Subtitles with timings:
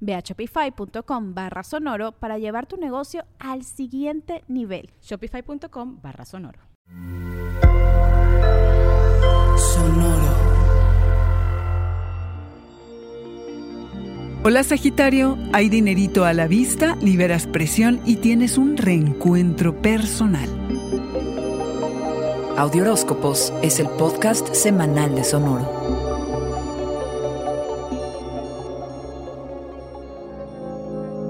[0.00, 4.90] Ve a shopify.com barra sonoro para llevar tu negocio al siguiente nivel.
[5.02, 6.60] Shopify.com barra sonoro.
[9.56, 10.48] Sonoro.
[14.44, 20.48] Hola Sagitario, hay dinerito a la vista, liberas presión y tienes un reencuentro personal.
[22.56, 25.77] Audioróscopos es el podcast semanal de Sonoro.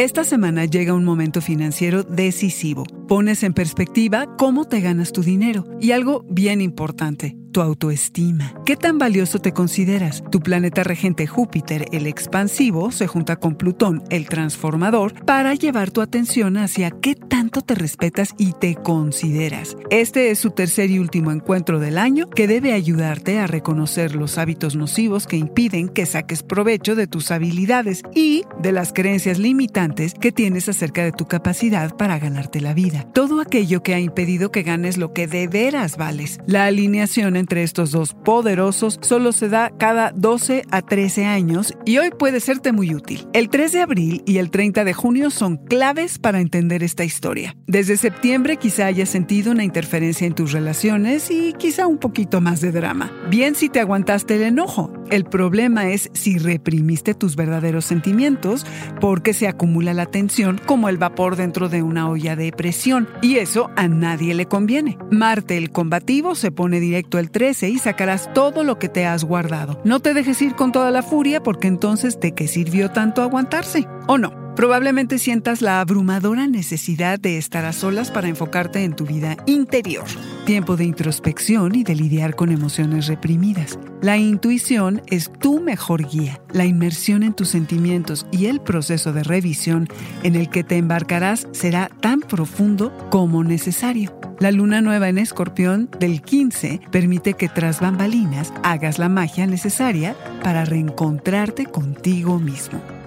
[0.00, 2.84] Esta semana llega un momento financiero decisivo.
[3.06, 8.54] Pones en perspectiva cómo te ganas tu dinero y algo bien importante, tu autoestima.
[8.64, 10.24] ¿Qué tan valioso te consideras?
[10.30, 16.00] Tu planeta regente Júpiter, el expansivo, se junta con Plutón, el transformador, para llevar tu
[16.00, 17.14] atención hacia qué
[17.50, 19.76] tanto te respetas y te consideras.
[19.90, 24.38] Este es su tercer y último encuentro del año que debe ayudarte a reconocer los
[24.38, 30.14] hábitos nocivos que impiden que saques provecho de tus habilidades y de las creencias limitantes
[30.14, 33.04] que tienes acerca de tu capacidad para ganarte la vida.
[33.12, 36.38] Todo aquello que ha impedido que ganes lo que de veras vales.
[36.46, 41.98] La alineación entre estos dos poderosos solo se da cada 12 a 13 años y
[41.98, 43.26] hoy puede serte muy útil.
[43.32, 47.39] El 3 de abril y el 30 de junio son claves para entender esta historia.
[47.66, 52.60] Desde septiembre quizá hayas sentido una interferencia en tus relaciones y quizá un poquito más
[52.60, 53.12] de drama.
[53.30, 54.92] Bien si te aguantaste el enojo.
[55.10, 58.64] El problema es si reprimiste tus verdaderos sentimientos
[59.00, 63.36] porque se acumula la tensión como el vapor dentro de una olla de presión y
[63.36, 64.98] eso a nadie le conviene.
[65.10, 69.24] Marte el combativo se pone directo el 13 y sacarás todo lo que te has
[69.24, 69.80] guardado.
[69.84, 73.86] No te dejes ir con toda la furia porque entonces ¿de qué sirvió tanto aguantarse?
[74.06, 74.49] ¿O no?
[74.60, 80.04] Probablemente sientas la abrumadora necesidad de estar a solas para enfocarte en tu vida interior.
[80.44, 83.78] Tiempo de introspección y de lidiar con emociones reprimidas.
[84.02, 86.42] La intuición es tu mejor guía.
[86.52, 89.88] La inmersión en tus sentimientos y el proceso de revisión
[90.24, 94.14] en el que te embarcarás será tan profundo como necesario.
[94.40, 100.14] La luna nueva en escorpión del 15 permite que tras bambalinas hagas la magia necesaria
[100.42, 102.99] para reencontrarte contigo mismo.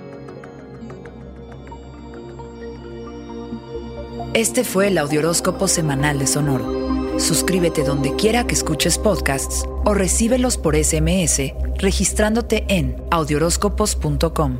[4.33, 7.19] Este fue el Audioróscopo Semanal de Sonoro.
[7.19, 14.57] Suscríbete donde quiera que escuches podcasts o recíbelos por SMS registrándote en audioróscopos.com.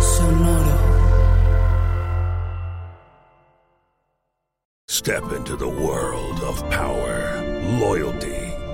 [0.00, 0.78] Sonoro.
[4.88, 7.42] Step into the world of power,
[7.80, 8.45] loyalty,